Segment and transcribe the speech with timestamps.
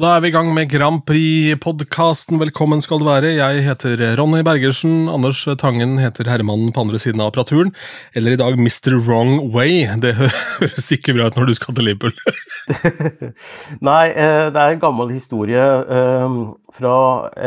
[0.00, 2.38] Da er vi i gang med Grand Prix-podkasten.
[2.40, 3.34] Velkommen skal du være.
[3.36, 5.10] Jeg heter Ronny Bergersen.
[5.12, 7.74] Anders Tangen heter herremannen på andre siden av apparaturen.
[8.16, 8.96] Eller i dag Mr.
[8.96, 9.84] Wrong Way.
[10.00, 12.16] Det høres ikke bra ut når du skal til Liverpool.
[13.90, 16.40] Nei, eh, det er en gammel historie eh,
[16.80, 16.96] fra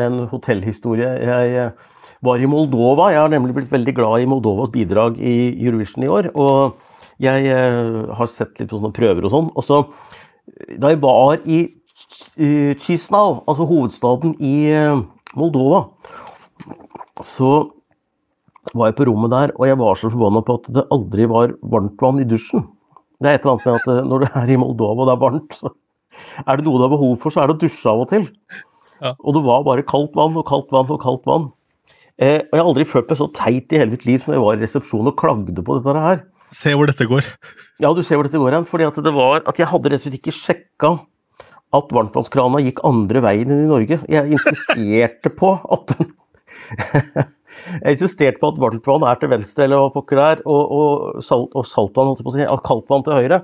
[0.05, 1.09] en hotellhistorie.
[1.25, 1.91] Jeg eh,
[2.21, 3.09] var i Moldova.
[3.15, 6.35] Jeg har nemlig blitt veldig glad i Moldovas bidrag i Eurovision i år.
[6.37, 6.77] Og
[7.23, 9.55] jeg har sett litt på sånne prøver og sånn.
[9.57, 9.87] Og så,
[10.77, 11.63] da jeg var i
[12.81, 15.01] Chisinau, altså hovedstaden i eh,
[15.37, 15.85] Moldova,
[17.23, 17.53] så
[18.73, 21.55] var jeg på rommet der, og jeg var så forbanna på at det aldri var
[21.61, 22.67] varmtvann i dusjen.
[23.21, 25.15] Det er et eller annet med at eh, når du er i Moldova og det
[25.15, 25.73] er varmt, så
[26.45, 28.29] er det noe du har behov for, så er det å dusje av og til.
[29.03, 29.13] Ja.
[29.19, 31.49] Og det var bare kaldt vann og kaldt vann og kaldt vann.
[32.21, 34.43] Eh, og jeg har aldri følt meg så teit i hele mitt liv som jeg
[34.43, 36.21] var i resepsjonen og klagde på dette her.
[36.53, 37.25] Se hvor dette går.
[37.81, 38.67] Ja, du ser hvor dette går hen.
[38.69, 40.91] Fordi at det var at jeg hadde rett og slett ikke sjekka
[41.73, 43.99] at varmtvannskrana gikk andre veien enn i Norge.
[44.11, 45.95] Jeg insisterte på at
[47.63, 51.23] Jeg insisterte på at varmtvann er til venstre, eller hva pokker det er, og, og,
[51.25, 53.39] salt, og saltvann, holdt jeg på å si, kaldtvann til høyre.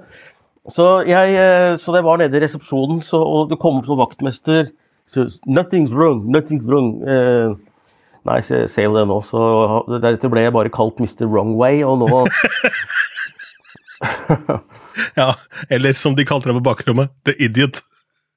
[0.70, 4.02] Så, jeg, eh, så det var nede i resepsjonen, så, og det kom opp noen
[4.04, 4.70] vaktmester.
[5.10, 6.92] Så, 'Nothing's wrong, nothing's wrong'.
[7.02, 7.56] Eh,
[8.28, 9.22] nei, jeg ser jo det nå.
[9.26, 9.40] Så
[9.98, 11.26] deretter ble jeg bare kalt Mr.
[11.26, 12.10] Wrong Way, og nå
[15.20, 15.34] Ja,
[15.70, 17.82] eller som de kalte det på bakrommet, The Idiot.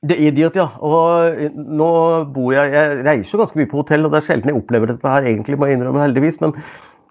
[0.03, 0.67] The Idiot, ja.
[0.83, 1.91] Og nå
[2.35, 4.91] bor jeg Jeg reiser jo ganske mye på hotell, og det er sjelden jeg opplever
[4.91, 6.41] dette her, egentlig, må jeg innrømme, heldigvis.
[6.43, 6.55] Men,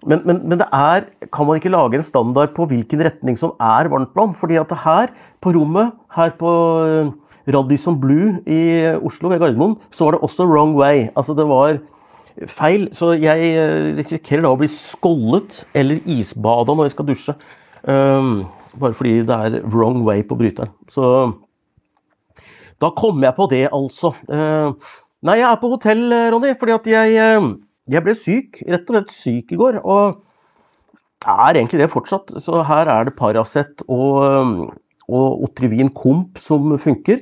[0.03, 3.53] men, men, men, det er Kan man ikke lage en standard på hvilken retning som
[3.61, 4.35] er varmtvann?
[4.35, 6.51] Fordi at her på rommet, her på
[6.83, 7.13] eh,
[7.55, 8.61] Radisson Blue i
[8.99, 11.07] Oslo, ved Gardermoen, så var det også wrong way.
[11.15, 11.79] Altså, det var
[12.51, 12.89] feil.
[12.97, 17.37] Så jeg eh, risikerer da å bli skollet eller isbada når jeg skal dusje.
[17.87, 18.43] Um,
[18.77, 20.75] bare fordi det er wrong way på bryteren.
[20.91, 21.31] Så
[22.81, 24.13] da kom jeg på det, altså.
[24.29, 24.73] Uh,
[25.27, 27.51] nei, jeg er på hotell, eh, Ronny, fordi at jeg, uh,
[27.91, 28.61] jeg ble syk.
[28.67, 29.79] Rett og slett syk i går.
[29.85, 30.21] Og
[31.21, 32.33] er egentlig det fortsatt.
[32.41, 34.71] Så her er det Paracet og,
[35.07, 37.21] og Otrivin Komp som funker.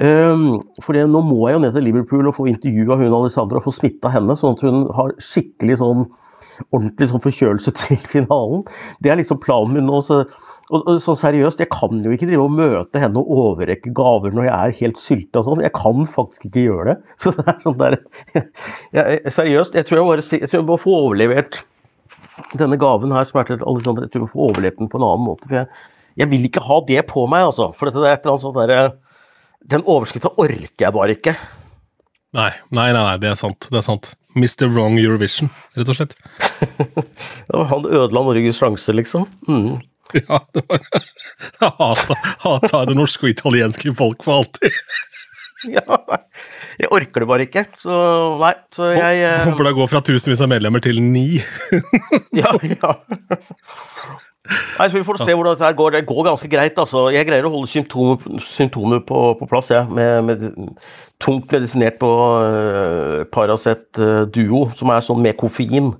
[0.00, 3.58] Um, fordi nå må jeg jo ned til Liverpool og få intervju av hun Alessandra
[3.58, 6.04] og få smitta henne, sånn at hun har skikkelig sånn
[6.70, 8.64] ordentlig sånn forkjølelse til finalen.
[9.02, 10.02] Det er liksom planen min nå.
[10.06, 10.22] så
[10.70, 14.34] og, og sånn seriøst, jeg kan jo ikke drive og møte henne og overrekke gaver
[14.36, 15.64] når jeg er helt sylta og sånn.
[15.66, 16.96] Jeg kan faktisk ikke gjøre det.
[17.22, 17.98] Så det er sånn der
[18.94, 21.62] jeg, Seriøst, jeg tror jeg bare jeg tror jeg må få overlevert
[22.56, 25.00] denne gaven her som er til Alexander, jeg tror jeg må få overlevert den på
[25.00, 25.48] en annen måte.
[25.50, 25.82] For jeg,
[26.22, 27.70] jeg vil ikke ha det på meg, altså.
[27.76, 28.80] For det er et eller annet sånt derre
[29.70, 31.34] Den overskrifta orker jeg bare ikke.
[32.36, 33.68] Nei, nei, nei, nei, det er sant.
[33.68, 34.12] Det er sant.
[34.38, 34.68] Mr.
[34.70, 36.14] Wrong Eurovision, rett og slett.
[37.72, 39.26] Han ødela Norges sjanse, liksom.
[39.50, 39.80] Mm.
[40.20, 40.80] Ja, det var
[41.60, 44.80] Jeg hata, hata det norske og italienske folk for alltid.
[45.68, 45.98] Ja,
[46.80, 47.96] jeg orker det bare ikke, så
[48.40, 48.54] nei.
[48.72, 51.36] Så jeg eh, Håper det går fra tusenvis av medlemmer til ni.
[52.32, 52.94] ja, ja.
[54.78, 55.90] Nei, så Vi får se hvordan dette går.
[55.98, 56.78] Det går ganske greit.
[56.80, 57.04] altså.
[57.12, 59.84] Jeg greier å holde symptomer, symptomer på, på, plass, jeg.
[59.92, 60.70] Med, med,
[61.20, 65.92] tungt medisinert på uh, Paracet uh, Duo, som er sånn med koffein.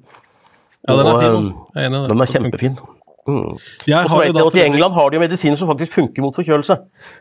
[0.88, 1.53] Ja, den er fin.
[2.09, 2.81] Den er kjempefin.
[3.31, 3.53] Mm.
[3.55, 6.37] Og så vet jeg at I England har de jo medisiner som faktisk funker mot
[6.37, 6.77] forkjølelse.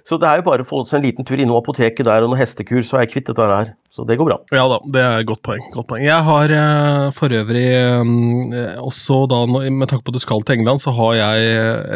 [0.07, 2.31] Så det er jo bare å få seg en liten tur innom apoteket der og
[2.31, 3.73] noen hestekur, så er jeg kvitt dette her.
[3.89, 4.35] Så det går bra.
[4.53, 5.63] Ja da, det er godt poeng.
[5.73, 6.03] Godt poeng.
[6.05, 7.65] Jeg har uh, for øvrig
[8.01, 8.51] um,
[8.85, 11.47] også da, med tanke på at du skal til England, så har jeg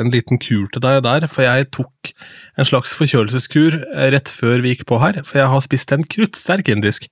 [0.02, 1.28] en liten kur til deg der.
[1.30, 2.14] For jeg tok
[2.58, 3.78] en slags forkjølelseskur
[4.14, 5.22] rett før vi gikk på her.
[5.22, 7.12] For jeg har spist en kruttsterk indisk.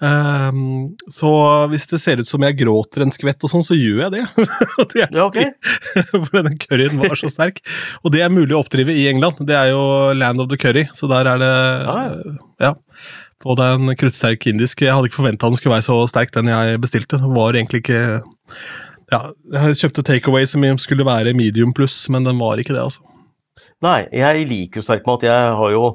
[0.00, 1.30] Um, så
[1.68, 4.22] hvis det ser ut som jeg gråter en skvett og sånn, så gjør jeg det.
[4.94, 5.50] det ja, okay.
[6.30, 7.60] For den curryen var så sterk.
[8.00, 9.42] Og det er mulig å oppdrive i England.
[9.48, 9.82] Det er jo
[10.16, 11.54] land of the curry, så der er det
[11.92, 12.14] ah,
[12.62, 12.74] ja.
[13.40, 14.82] Få deg en kruttsterk indisk.
[14.84, 17.20] Jeg hadde ikke forventa den skulle være så sterk, den jeg bestilte.
[17.20, 18.02] Var egentlig ikke
[19.10, 19.20] ja,
[19.52, 23.04] Jeg kjøpte takeaway som skulle være medium pluss, men den var ikke det, altså.
[23.84, 25.24] Nei, jeg liker jo sterk mat.
[25.24, 25.94] Jeg har jo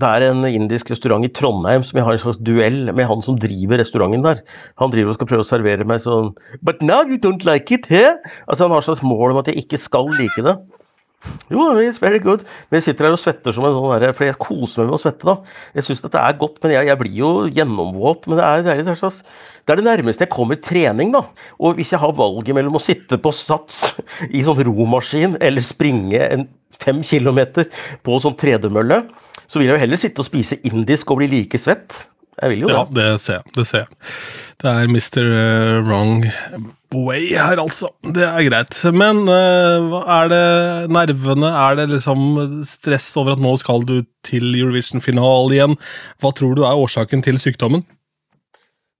[0.00, 3.24] det er en indisk restaurant i Trondheim som jeg har en slags duell med han
[3.24, 4.40] som driver restauranten der.
[4.80, 6.30] Han driver og skal prøve å servere meg sånn
[6.64, 8.06] But now you don't like it he?
[8.46, 10.56] Altså Han har et slags mål om at jeg ikke skal like det.
[11.52, 12.42] Jo, it's very good.
[12.68, 14.96] Men jeg sitter her og svetter som en sånn der, for jeg koser meg med
[14.96, 15.26] å svette.
[15.28, 15.36] da.
[15.78, 18.26] Jeg syns dette er godt, men jeg, jeg, blir jo gjennomvåt.
[18.26, 19.20] Men det er, det, er, er slags,
[19.62, 21.24] det er, det nærmeste jeg kommer trening, da.
[21.62, 23.82] Og hvis jeg har valget mellom å sitte på sats
[24.30, 26.48] i sånn romaskin eller springe en
[26.82, 27.68] fem kilometer
[28.02, 29.04] på sånn tredemølle,
[29.46, 32.06] så vil jeg jo heller sitte og spise indisk og bli like svett.
[32.42, 32.76] Jeg vil jo det.
[32.76, 33.54] Ja, det ser jeg.
[33.54, 33.98] Det ser jeg.
[34.62, 35.28] Det er Mr.
[35.86, 36.24] Wrong
[36.92, 37.88] Way her, altså.
[38.02, 38.76] Det er greit.
[38.92, 40.42] Men uh, er det
[40.92, 41.48] nervene?
[41.48, 42.36] Er det liksom
[42.68, 45.78] stress over at nå skal du til Eurovision-finale igjen?
[46.20, 47.86] Hva tror du er årsaken til sykdommen?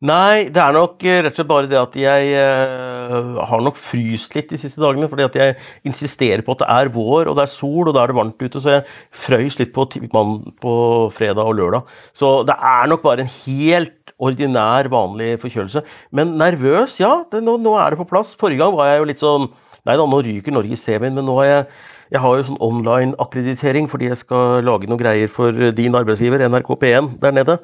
[0.02, 4.34] Nei, det er nok rett og slett bare det at jeg uh, har nok fryst
[4.34, 5.06] litt de siste dagene.
[5.10, 5.54] Fordi at jeg
[5.86, 8.42] insisterer på at det er vår, og det er sol, og da er det varmt
[8.42, 8.58] ute.
[8.58, 9.86] Så jeg frøys litt på,
[10.58, 10.74] på
[11.14, 11.94] fredag og lørdag.
[12.18, 15.84] Så det er nok bare en helt ordinær, vanlig forkjølelse.
[16.18, 17.20] Men nervøs, ja.
[17.30, 18.34] Det, nå, nå, er det på plass.
[18.38, 19.52] Forrige gang var jeg jo litt sånn
[19.82, 21.62] Nei da, nå ryker Norge i semien, men nå har jeg
[22.12, 26.74] jeg har jo sånn online-akkreditering fordi jeg skal lage noen greier for din arbeidsgiver, NRK
[26.82, 27.56] P1, der nede.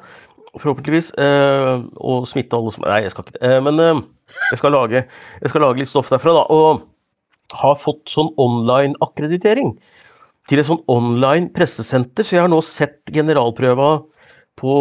[0.57, 1.11] Forhåpentligvis.
[1.19, 3.43] Eh, og smitte alle som Nei, jeg skal ikke det.
[3.45, 4.03] Eh, men eh,
[4.51, 5.05] jeg, skal lage,
[5.41, 6.45] jeg skal lage litt stoff derfra, da.
[6.49, 9.75] Og har fått sånn online-akkreditering
[10.49, 13.99] til et sånn online pressesenter, så jeg har nå sett generalprøva
[14.59, 14.73] på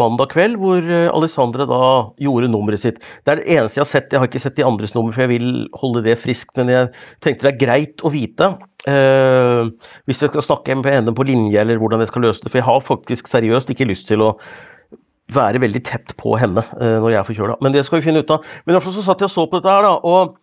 [0.00, 1.80] mandag kveld, hvor Alessandra da
[2.22, 3.02] gjorde nummeret sitt.
[3.26, 4.14] Det er det eneste jeg har sett.
[4.14, 6.54] Jeg har ikke sett de andres nummer, for jeg vil holde det friskt.
[6.56, 6.88] Men jeg
[7.20, 8.48] tenkte det er greit å vite.
[8.86, 9.66] Eh,
[10.06, 12.54] hvis jeg skal snakke med henne på linje, eller hvordan jeg skal løse det.
[12.54, 14.30] For jeg har faktisk seriøst ikke lyst til å
[15.34, 17.58] være veldig tett på henne eh, når jeg er forkjøla.
[17.64, 18.44] Men det skal vi finne ut av.
[18.64, 20.36] Men i hvert fall så satt jeg og så på dette her, da, og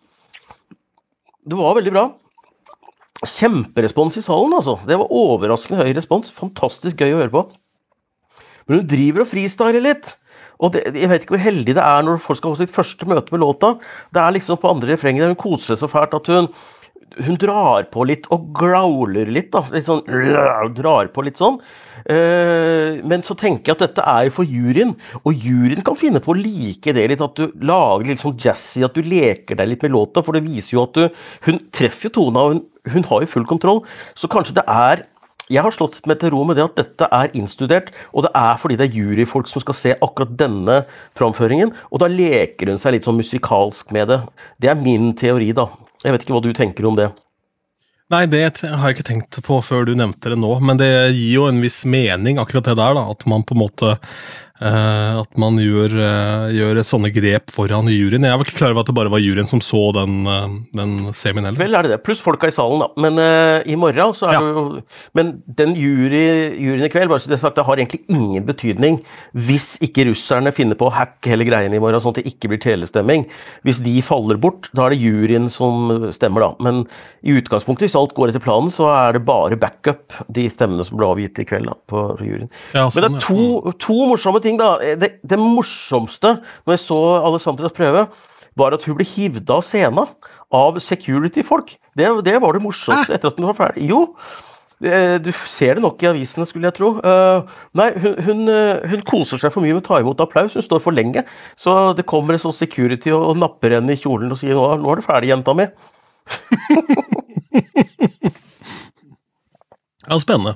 [1.44, 2.04] det var veldig bra.
[3.24, 4.76] Kjemperespons i salen, altså.
[4.88, 6.32] Det var overraskende høy respons.
[6.34, 7.44] Fantastisk gøy å høre på.
[8.68, 10.14] Men hun driver og freestyler litt.
[10.62, 13.08] Og det, jeg vet ikke hvor heldig det er når folk skal ha sitt første
[13.08, 13.74] møte med låta.
[14.14, 16.48] Det er liksom på andre refrenger hun koser seg så fælt at hun,
[17.22, 19.50] hun drar på litt og growler litt.
[19.54, 20.02] da, litt sånn,
[20.74, 21.60] Drar på litt sånn.
[22.04, 26.22] Uh, men så tenker jeg at dette er jo for juryen, og juryen kan finne
[26.24, 27.24] på å like det litt.
[27.24, 30.24] At du lager litt sånn jazzy, at du leker deg litt med låta.
[30.26, 32.62] For det viser jo at du Hun treffer jo tona, og hun,
[32.94, 33.82] hun har jo full kontroll.
[34.18, 35.04] Så kanskje det er
[35.52, 38.54] jeg har slått meg til ro med det at dette er innstudert, og det er
[38.60, 40.78] fordi det er juryfolk som skal se akkurat denne
[41.18, 44.22] framføringen, og da leker hun seg litt sånn musikalsk med det.
[44.56, 45.68] Det er min teori, da.
[46.04, 47.10] Jeg vet ikke hva du tenker om det.
[48.12, 51.38] Nei, det har jeg ikke tenkt på før du nevnte det nå, men det gir
[51.38, 52.98] jo en viss mening, akkurat det der.
[52.98, 53.94] da, At man på en måte
[54.62, 58.22] at man gjør, uh, gjør, sånne grep foran juryen.
[58.22, 60.46] Jeg var ikke klar over at det bare var juryen som så den, uh,
[60.78, 61.58] den semien heller.
[61.58, 62.88] Vel er det det, pluss folka i salen, da.
[63.02, 63.18] Men
[63.66, 64.42] i morgen så er ja.
[64.44, 64.62] det jo
[65.18, 66.22] Men den jury,
[66.54, 69.00] juryen i kveld, bare så det sagt, det har egentlig ingen betydning
[69.34, 72.52] hvis ikke russerne finner på å hacke hele greiene i morgen, sånn at det ikke
[72.52, 73.26] blir telestemming.
[73.66, 76.64] Hvis de faller bort, da er det juryen som stemmer, da.
[76.64, 76.84] Men
[77.26, 80.98] i utgangspunktet, hvis alt går etter planen, så er det bare backup, de stemmene som
[81.00, 82.50] ble avgitt i kveld da, på juryen.
[82.76, 84.76] Ja, sånn, Men det er to, to morsomme ting, da.
[85.00, 88.06] Det, det morsomste når jeg så Alessandras prøve,
[88.54, 90.14] var at hun ble hivd av scenen
[90.54, 91.74] av security-folk.
[91.98, 93.88] Det, det, var det morsomste etter at hun var ferdig.
[93.90, 94.06] Jo,
[94.84, 96.88] du ser det nok i avisene, skulle jeg tro.
[96.98, 97.46] Uh,
[97.78, 100.56] nei, hun, hun, eh, hun, koser seg for mye med å ta imot applaus.
[100.58, 101.22] Hun står for lenge.
[101.56, 104.64] Så det kommer en sånn security og, og napper henne i kjolen og sier nå,
[104.82, 105.64] nå er du ferdig, jenta mi.
[110.10, 110.54] ja, spennende.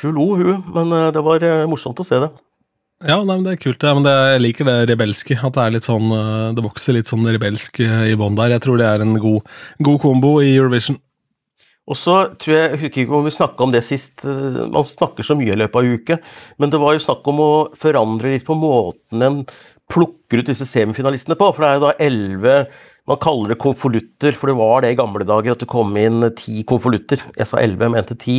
[0.00, 1.38] Hun lo, hun, men eh, det var
[1.70, 2.30] morsomt å se det.
[3.00, 3.80] Ja, nei, men det er kult.
[3.80, 5.36] Ja, men det, jeg liker det rebelske.
[5.40, 8.52] At det er litt sånn eh, Det vokser litt sånn rebelsk eh, i bånn der.
[8.58, 9.46] Jeg tror det er en god,
[9.80, 10.98] god kombo i Eurovision.
[11.90, 15.26] Og så tror jeg, jeg ikke om vi snakka om det sist, eh, man snakker
[15.26, 16.18] så mye i løpet av uke,
[16.60, 17.50] men det var jo snakk om å
[17.80, 19.40] forandre litt på måten en
[19.90, 21.48] plukker ut disse semifinalistene på.
[21.56, 22.56] For det er jo da elleve
[23.08, 26.26] man kaller det konvolutter, for det var det i gamle dager at det kom inn
[26.38, 27.22] ti konvolutter.
[27.38, 28.36] Jeg sa elleve, jeg mente ti.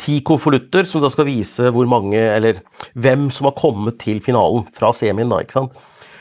[0.00, 2.60] Ti konvolutter som da skal vise hvor mange, eller
[2.98, 5.30] hvem som har kommet til finalen fra semien.
[5.30, 5.78] da, ikke sant?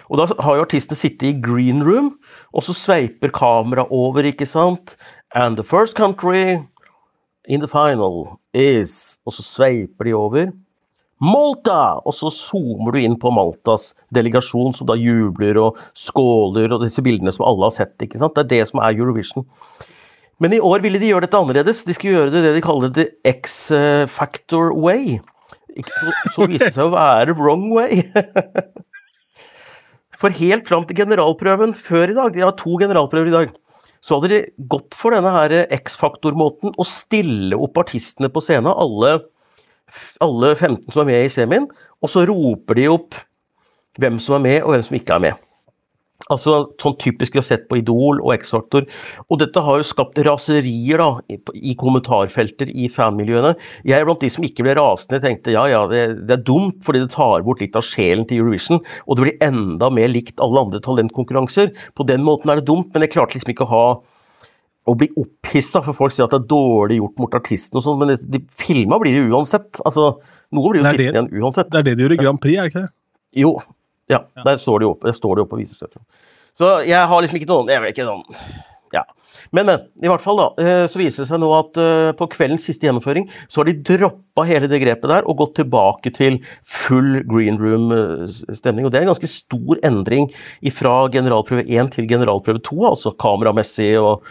[0.10, 2.15] Og da har jo artistene sittet i green room,
[2.53, 4.96] og så sveiper kameraet over, ikke sant?
[5.36, 6.65] And the first country
[7.48, 10.51] in the final is Og så sveiper de over.
[11.20, 12.00] Malta!
[12.08, 17.04] Og så zoomer du inn på Maltas delegasjon, som da jubler og skåler, og disse
[17.06, 17.96] bildene som alle har sett.
[18.02, 18.38] ikke sant?
[18.38, 19.48] Det er det som er Eurovision.
[20.40, 21.84] Men i år ville de gjøre dette annerledes.
[21.84, 25.18] De skulle gjøre det det de kaller the X-factor way.
[25.84, 28.06] Så, så viste det seg å være wrong way.
[30.20, 33.52] For helt fram til generalprøven før i dag, de har to generalprøver i dag,
[34.04, 39.18] så hadde de gått for denne X-faktor-måten å stille opp artistene på scenen, alle
[40.24, 41.67] alle 15 som er med i semien,
[42.00, 43.19] og så roper de opp
[44.00, 45.46] hvem som er med, og hvem som ikke er med.
[46.29, 48.86] Altså sånn typisk vi har sett på Idol og X-Factor.
[49.31, 51.08] Og dette har jo skapt raserier da,
[51.55, 53.55] i, kommentarfelter i fanmiljøene.
[53.88, 56.84] Jeg er blant de som ikke ble rasende, tenkte ja ja, det, det, er dumt
[56.86, 60.43] fordi det tar bort litt av sjelen til Eurovision, og det blir enda mer likt
[60.43, 61.74] alle andre talentkonkurranser.
[61.98, 63.86] På den måten er det dumt, men jeg klarte liksom ikke å ha
[64.88, 68.00] å bli opphissa, for folk sier at det er dårlig gjort mot artisten og sånn,
[68.00, 69.82] men de, filma blir det uansett.
[69.86, 70.14] Altså,
[70.56, 71.70] noen blir jo sittende igjen uansett.
[71.70, 72.92] Det er det de gjør i Grand Prix, er det ikke det?
[73.44, 73.54] Jo,
[74.10, 76.00] Ja, der står det jo opp, der står de opp og viser seg.
[76.58, 78.24] Så jeg har liksom ikke noen Jeg vet ikke noen
[78.92, 79.04] Ja.
[79.54, 79.84] Men, men.
[80.02, 80.48] I hvert fall, da.
[80.66, 83.76] eh, Så viser det seg nå at eh, på kveldens siste gjennomføring så har de
[83.86, 88.88] droppa hele det grepet der og gått tilbake til full green room-stemning.
[88.88, 90.30] Og det er en ganske stor endring
[90.74, 94.26] fra generalprøve 1 til generalprøve 2, altså kameramessig og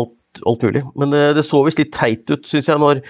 [0.00, 0.82] alt, alt mulig.
[1.00, 3.00] Men eh, det så visst litt teit ut, syns jeg, når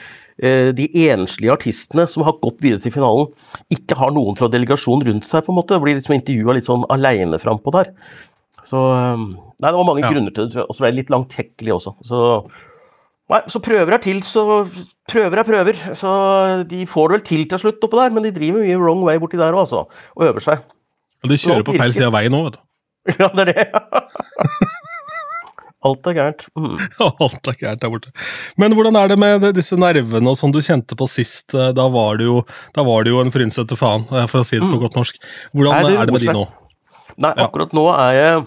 [0.42, 3.30] eh, de enslige artistene som har gått videre til finalen,
[3.74, 5.44] ikke har noen fra delegasjonen rundt seg.
[5.46, 7.90] på en måte, Blir liksom intervjua litt sånn aleine frampå der.
[8.64, 9.24] Så eh,
[9.62, 10.10] Nei, det var mange Ja.
[10.12, 11.94] grunner til det, og så ble det litt langtekkelig også.
[12.04, 12.20] Så
[13.32, 14.42] Nei, så prøver er til, så
[15.08, 15.78] prøver er prøver.
[15.96, 16.10] Så
[16.68, 19.16] de får det vel til til slutt oppå der, men de driver mye wrong way
[19.22, 19.86] borti der òg, altså.
[20.18, 20.66] Og øver seg.
[21.24, 22.62] Og de kjører på feil side av veien nå, vet du.
[23.20, 23.64] Ja, det er det.
[25.84, 26.46] Alt er gærent.
[26.56, 26.74] Mm.
[27.26, 28.12] Alt er gærent der borte.
[28.60, 31.54] Men hvordan er det med disse nervene og sånn du kjente på sist?
[31.54, 32.40] Eh, Da var det jo,
[32.76, 35.20] da var det jo en frynsete faen, eh, for å si det på godt norsk.
[35.52, 36.44] Hvordan Nei, det er det med de nå?
[37.24, 38.44] Nei, akkurat nå er jeg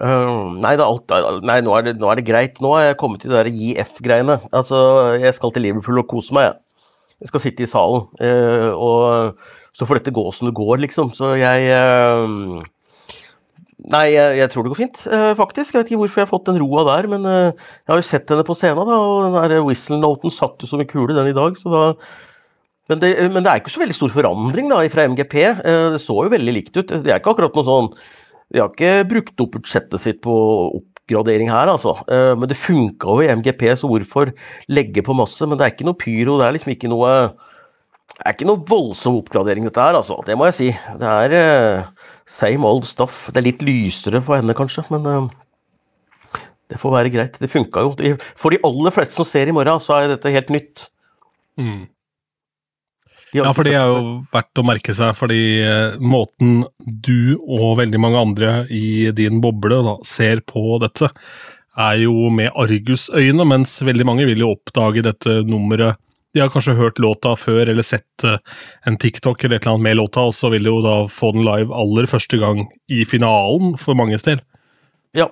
[0.00, 1.12] Uh, nei, det er alt,
[1.44, 2.60] nei nå, er det, nå er det greit.
[2.64, 4.38] Nå er jeg kommet til de der f-greiene.
[4.56, 4.78] Altså,
[5.20, 7.18] jeg skal til Liverpool og kose meg, jeg.
[7.20, 9.42] Jeg skal sitte i salen, Uh, og
[9.76, 11.12] så får dette gå som det går, liksom.
[11.14, 12.62] Så jeg øh,
[13.90, 15.74] Nei, jeg, jeg tror det går fint, øh, faktisk.
[15.74, 18.06] Jeg vet ikke hvorfor jeg har fått den roa der, men øh, jeg har jo
[18.06, 21.30] sett henne på scenen, da, og den der whistle-noten satt jo som en kule, den
[21.32, 21.84] i dag, så da
[22.90, 25.34] men det, men det er ikke så veldig stor forandring da, fra MGP.
[25.46, 26.88] Eh, Det så jo veldig likt ut.
[26.90, 27.90] Det er ikke akkurat noe sånn
[28.50, 30.34] De har ikke brukt opp budsjettet sitt på
[30.80, 31.92] oppgradering her, altså.
[32.10, 34.32] Eh, Men det funka jo i MGP, så hvorfor
[34.74, 35.46] legge på masse?
[35.46, 36.34] Men det er ikke noe pyro.
[36.40, 40.18] Det er liksom ikke noe Det er ikke noe voldsom oppgradering, dette her, altså.
[40.26, 40.70] Det må jeg si.
[40.98, 41.99] Det er eh,
[42.30, 43.26] same old stuff.
[43.32, 47.38] Det er litt lysere på henne, kanskje, men eh, det får være greit.
[47.42, 48.16] Det funka jo.
[48.38, 50.86] For de aller fleste som ser i morgen, så er dette helt nytt.
[51.60, 51.88] Mm.
[53.34, 58.00] Ja, for det er jo verdt å merke seg, fordi eh, måten du og veldig
[58.02, 61.12] mange andre i din boble da, ser på dette,
[61.78, 65.98] er jo med argusøyne, mens veldig mange vil jo oppdage dette nummeret
[66.34, 68.36] De har kanskje hørt låta før eller sett eh,
[68.86, 71.32] en TikTok eller et eller annet med låta, og så vil de jo da få
[71.34, 74.42] den live aller første gang i finalen, for manges del.
[75.16, 75.26] Ja.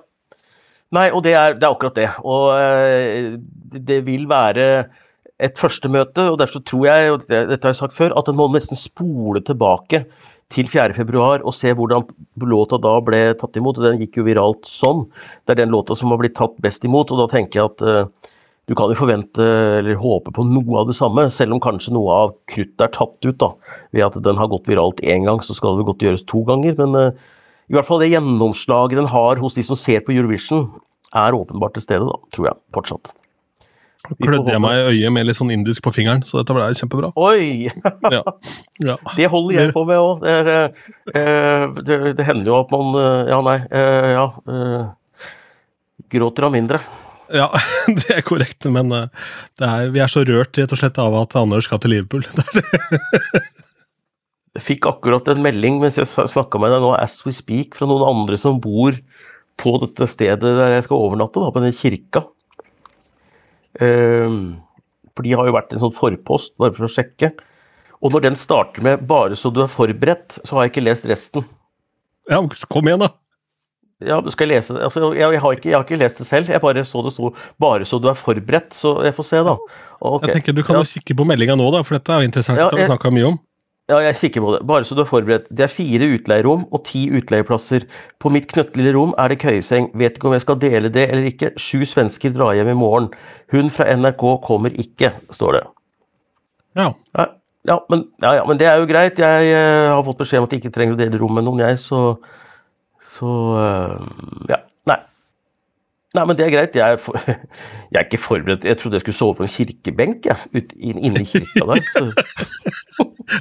[0.95, 2.09] Nei, og det er, det er akkurat det.
[2.25, 3.37] Og eh,
[3.79, 4.65] det- vil være
[5.39, 8.49] et førstemøte, og derfor tror jeg, og dette har jeg sagt før, at en må
[8.51, 10.01] nesten spole tilbake
[10.51, 10.95] til 4.
[10.97, 12.03] februar og se hvordan
[12.43, 13.77] låta da ble tatt imot.
[13.77, 15.05] og Den gikk jo viralt sånn.
[15.45, 17.85] Det er den låta som har blitt tatt best imot, og da tenker jeg at
[17.87, 18.33] eh,
[18.69, 19.45] du kan jo forvente
[19.79, 23.17] eller håpe på noe av det samme, selv om kanskje noe av kruttet er tatt
[23.25, 23.37] ut.
[23.41, 23.49] da,
[23.95, 26.77] Ved at den har gått viralt én gang, så skal det godt gjøres to ganger.
[26.77, 27.31] Men uh,
[27.69, 30.67] i hvert fall det gjennomslaget den har hos de som ser på Eurovision,
[31.17, 32.61] er åpenbart til stede, da, tror jeg.
[32.77, 33.11] Fortsatt.
[34.21, 37.09] Klødde jeg meg i øyet med litt sånn indisk på fingeren, så dette ble kjempebra.
[37.19, 37.67] Oi!
[38.15, 38.21] Ja.
[38.85, 38.95] ja.
[39.17, 40.23] Det holder jeg på med òg.
[40.23, 40.71] Det, er,
[41.17, 43.57] eh, det, det hender jo at man eh, Ja, nei.
[43.73, 44.25] eh, ja.
[44.53, 45.29] eh,
[46.13, 46.79] gråter av mindre.
[47.29, 47.47] Ja,
[47.99, 49.09] det er korrekt, men eh,
[49.59, 52.25] det er, vi er så rørt rett og slett av at Anders skal til Liverpool.
[54.57, 57.85] Jeg fikk akkurat en melding mens jeg snakka med deg nå, as we speak, fra
[57.87, 58.97] noen andre som bor
[59.61, 62.23] på dette stedet der jeg skal overnatte, da, på den kirka.
[63.79, 64.57] Ehm,
[65.13, 67.29] for de har jo vært en sånn forpost, bare for å sjekke.
[68.01, 71.05] Og når den starter med 'bare så du er forberedt', så har jeg ikke lest
[71.05, 71.45] resten.
[72.29, 73.13] Ja, kom igjen, da!
[73.99, 74.83] Ja, du skal lese det.
[74.87, 77.11] Altså, jeg, jeg, har ikke, jeg har ikke lest det selv, jeg bare så det
[77.11, 79.57] sto 'bare så du er forberedt', så jeg får se, da.
[79.99, 80.27] Okay.
[80.29, 80.81] Jeg tenker Du kan Ja.
[80.81, 82.59] jo kikke på meldinga nå, da, for dette er jo interessant.
[82.59, 83.39] Ja, det har vi mye om.
[83.89, 84.67] Ja, jeg kikker på det.
[84.69, 85.47] Bare så du er forberedt.
[85.49, 87.87] Det er fire utleierom og ti utleieplasser.
[88.21, 89.89] På mitt knøttlille rom er det køyeseng.
[89.97, 91.49] Vet ikke om jeg skal dele det eller ikke.
[91.57, 93.09] Sju svensker drar hjem i morgen.
[93.51, 95.63] Hun fra NRK kommer ikke, står det.
[96.77, 96.91] Ja.
[97.17, 97.25] Ja,
[97.65, 99.17] ja, men, ja, ja, men det er jo greit.
[99.17, 101.65] Jeg eh, har fått beskjed om at jeg ikke trenger å dele rom med noen,
[101.65, 102.19] jeg, så
[103.19, 104.09] Så eh,
[104.53, 104.59] ja.
[104.89, 104.97] Nei.
[106.17, 106.77] Nei, men det er greit.
[106.79, 107.19] Jeg er, for,
[107.91, 108.63] jeg er ikke forberedt.
[108.65, 112.13] Jeg trodde jeg skulle sove på en kirkebenk jeg, ut, inn- inne i kirka der.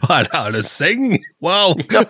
[0.02, 1.06] Hva Er det, er det seng?
[1.44, 1.78] Wow!
[1.94, 2.02] Ja.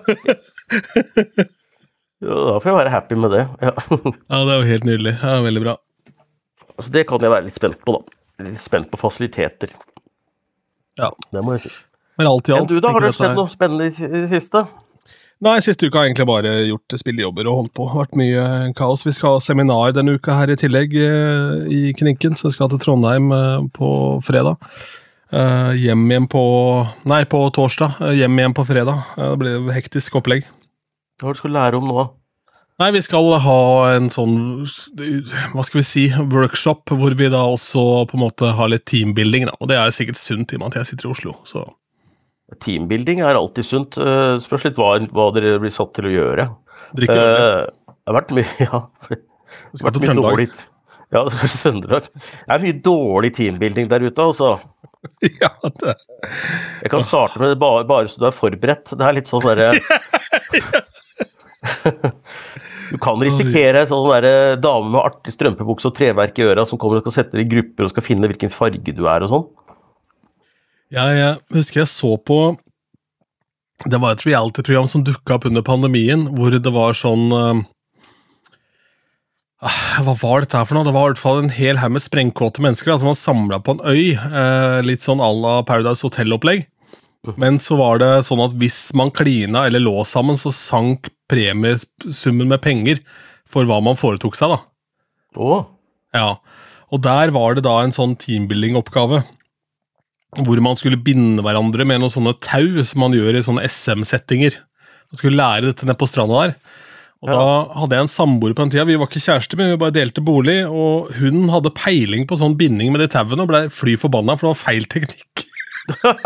[2.18, 3.44] Jo, da får jeg være happy med det.
[3.62, 3.70] Ja.
[4.32, 5.12] Ja, Det er jo helt nydelig.
[5.22, 5.74] Ja, Veldig bra.
[6.78, 8.44] Altså, det kan jeg være litt spent på, da.
[8.48, 9.70] Litt spent på fasiliteter.
[10.98, 11.12] Ja.
[11.30, 11.72] Det må jeg si.
[12.18, 12.90] Men alt i alt alt du, da?
[12.96, 14.64] Har du det skjedd noe spennende i i det siste?
[15.38, 17.84] Nei, Siste uka har jeg egentlig bare gjort spillejobber og holdt på.
[17.92, 18.46] Vært mye
[18.78, 19.04] kaos.
[19.06, 22.72] Vi skal ha seminar denne uka her i tillegg eh, i Kninken, så vi skal
[22.72, 23.90] til Trondheim eh, på
[24.26, 24.58] fredag.
[25.30, 26.42] Eh, hjem igjen på
[27.06, 28.00] Nei, på torsdag.
[28.18, 28.98] Hjem igjen på fredag.
[29.14, 30.48] Det blir et hektisk opplegg.
[31.22, 32.08] Hva skal du lære om nå?
[32.82, 33.62] Nei, vi skal ha
[33.94, 34.36] en sånn
[35.54, 39.46] hva skal vi si, workshop, hvor vi da også på en måte har litt teambuilding.
[39.46, 41.38] da, Og det er sikkert sunt i og med at jeg sitter i Oslo.
[41.46, 41.68] så...
[42.56, 43.98] Teambuilding er alltid sunt.
[44.00, 46.48] Uh, spørs litt hva, hva, dere blir satt til å gjøre.
[46.96, 47.18] Drikke.
[47.18, 48.82] Uh, det har vært mye Ja.
[49.68, 50.56] Det skal til Trøndelag.
[51.12, 52.08] Ja, det er Trøndelag.
[52.08, 54.56] Det er mye dårlig teambuilding der ute, altså.
[55.42, 55.94] Ja, det.
[56.82, 58.96] Jeg kan starte med det bare, bare så du er forberedt.
[58.96, 59.68] Det er litt sånn derre
[62.88, 66.98] Du kan risikere sånn derre dame med artig strømpebukse og treverk i øra som kommer
[66.98, 69.46] og skal sette deg i grupper og skal finne hvilken farge du er og sånn.
[70.94, 72.38] Jeg, jeg husker jeg så på
[73.84, 77.66] Det var et reality-program som dukka opp under pandemien, hvor det var sånn uh,
[79.58, 80.86] hva var dette her for noe?
[80.86, 83.58] Det var i hvert fall en hel haug med sprengkåte mennesker da, som var samla
[83.58, 84.14] på en øy.
[84.14, 86.68] Uh, litt sånn à la Paradise Hotel-opplegg.
[87.36, 92.48] Men så var det sånn at hvis man klina eller lå sammen, så sank premiesummen
[92.48, 93.02] med penger
[93.48, 94.54] for hva man foretok seg.
[94.54, 94.60] da.
[95.36, 95.66] Oh.
[96.14, 96.38] Ja,
[96.94, 99.20] Og der var det da en sånn teambuilding-oppgave.
[100.36, 104.58] Hvor man skulle binde hverandre med noen sånne tau som man gjør i sånne SM-settinger.
[105.08, 106.58] Man skulle lære dette nede på stranda der.
[107.24, 107.36] Og ja.
[107.38, 108.84] Da hadde jeg en samboer på den tida.
[108.86, 110.58] Vi var ikke kjærester, men vi bare delte bolig.
[110.68, 114.46] Og hun hadde peiling på sånn binding med de tauene og blei fly forbanna, for
[114.46, 115.46] det var feil teknikk.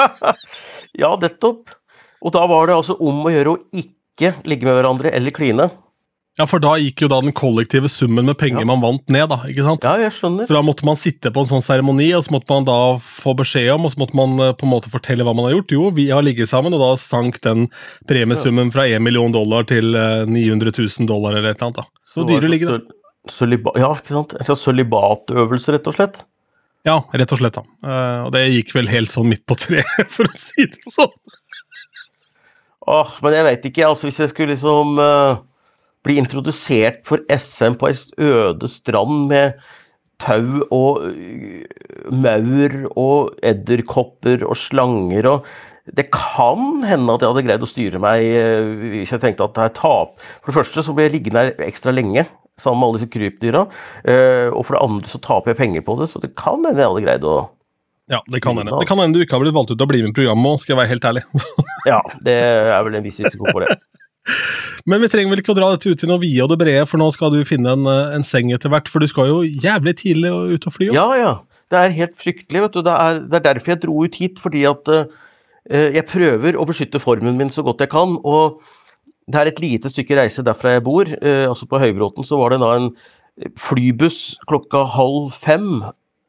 [1.03, 1.73] ja, nettopp.
[2.23, 5.71] Og da var det altså om å gjøre å ikke ligge med hverandre eller kline.
[6.41, 8.69] Ja, for da gikk jo da den kollektive summen med penger ja.
[8.71, 9.37] man vant ned, da.
[9.53, 9.85] ikke sant?
[9.85, 10.47] Ja, jeg skjønner.
[10.49, 13.35] Så da måtte man sitte på en sånn seremoni, og så måtte man da få
[13.37, 15.75] beskjed om, og så måtte man eh, på en måte fortelle hva man har gjort.
[15.77, 17.69] Jo, vi har ligget sammen, og da sank den
[18.09, 21.83] premiesummen fra 1 million dollar til 900 eh, 000 dollar eller et eller annet.
[21.83, 22.01] da.
[22.01, 23.61] Så, så dyre ligger det.
[23.77, 24.35] Ja, ikke sant.
[24.41, 26.25] En slags sølibatøvelse, rett og slett?
[26.89, 27.61] Ja, rett og slett.
[27.61, 27.69] da.
[27.85, 31.13] Uh, og det gikk vel helt sånn midt på treet, for å si det sånn.
[32.89, 35.43] Åh, men jeg veit ikke, altså hvis jeg skulle liksom uh
[36.03, 39.61] bli introdusert for SM på ei øde strand med
[40.23, 41.65] tau og øh,
[42.15, 47.99] maur og edderkopper og slanger og Det kan hende at jeg hadde greid å styre
[47.99, 50.13] meg øh, hvis jeg tenkte at det er tap.
[50.39, 52.23] For det første så blir jeg liggende her ekstra lenge
[52.55, 53.65] sammen med alle disse krypdyra.
[54.07, 56.79] Øh, og for det andre så taper jeg penger på det, så det kan hende
[56.79, 57.35] jeg hadde greid å
[58.11, 58.75] ja, det kan hende.
[58.79, 60.61] Det kan hende du ikke har blitt valgt ut til å bli med i programmet,
[60.61, 61.23] skal jeg være helt ærlig.
[61.91, 63.79] ja, det er vel en viss risiko for det.
[64.89, 66.85] Men vi trenger vel ikke å dra dette ut i noe vide og det brede,
[66.91, 68.91] for nå skal du finne en, eh, en seng etter hvert.
[68.91, 70.91] For du skal jo jævlig tidlig ut og fly.
[70.95, 71.33] Ja, ja.
[71.73, 72.63] Det er helt fryktelig.
[72.67, 72.83] vet du.
[72.83, 74.43] Det er, det er derfor jeg dro ut hit.
[74.43, 75.07] Fordi at uh,
[75.71, 78.19] jeg prøver å beskytte formen min så godt jeg kan.
[78.29, 78.61] Og
[79.31, 81.09] det er et lite stykke reise derfra jeg bor.
[81.23, 82.93] Uh, altså På Høybråten så var det da en
[83.57, 85.81] flybuss klokka halv fem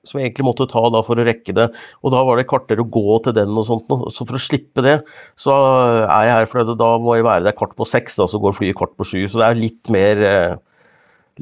[0.04, 1.70] som jeg egentlig måtte ta da for å rekke det.
[2.04, 3.92] Og da var det kvarter å gå til den og sånt.
[4.12, 4.98] Så for å slippe det,
[5.39, 5.56] så
[6.04, 8.58] er jeg her, for da må jeg være der kvart på seks, da, så går
[8.58, 9.22] flyet kvart på sju.
[9.32, 10.56] Så det er litt mer, eh,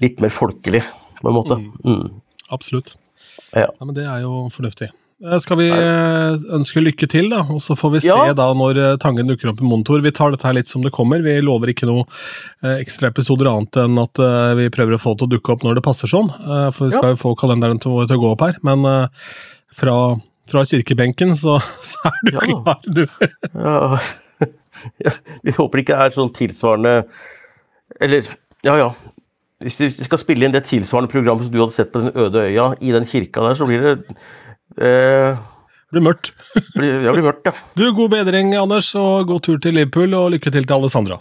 [0.01, 0.83] litt mer folkelig,
[1.21, 1.57] på en måte.
[1.57, 1.71] Mm.
[1.85, 2.21] Mm.
[2.53, 2.95] Absolutt.
[3.55, 3.65] Ja.
[3.65, 3.71] ja.
[3.81, 4.91] Men det er jo fornuftig.
[5.21, 7.43] Eh, skal vi eh, ønske lykke til, da?
[7.53, 8.33] Og så får vi se ja.
[8.37, 10.01] da når eh, Tangen dukker opp i monitor.
[10.01, 11.21] Vi tar dette her litt som det kommer.
[11.25, 12.07] Vi lover ikke noe
[12.79, 14.19] ekstra episoder annet enn at
[14.57, 16.29] vi prøver å få det til å dukke opp når det passer sånn.
[16.73, 18.57] For vi skal jo få kalenderen til, å gå opp her.
[18.65, 18.85] Men
[19.77, 19.95] fra,
[20.51, 21.57] fra kirkebenken så,
[21.91, 22.43] så, er du ja.
[22.47, 23.05] klar, du.
[25.05, 25.15] ja.
[25.45, 26.93] Vi håper det ikke er sånn tilsvarende
[28.01, 28.29] Eller,
[28.65, 28.91] ja ja.
[29.61, 32.47] Hvis vi skal spille inn det tilsvarende programmet som du hadde sett på den øde
[32.47, 34.15] øya i den kirka der, så blir det
[34.77, 35.39] Eh,
[35.91, 36.31] det blir mørkt.
[36.55, 37.55] det blir mørkt, ja.
[37.79, 41.19] Du, God bedring, Anders, og god tur til Liverpool, og lykke til til Alessandra.